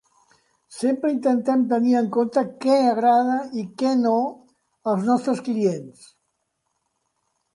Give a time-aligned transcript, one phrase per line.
[0.75, 4.15] Sempre intentem tenir en compte què agrada i què no
[4.93, 6.11] als nostres clients.